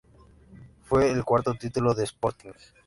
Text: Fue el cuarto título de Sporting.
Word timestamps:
Fue 0.81 1.11
el 1.11 1.23
cuarto 1.23 1.53
título 1.53 1.93
de 1.93 2.05
Sporting. 2.05 2.53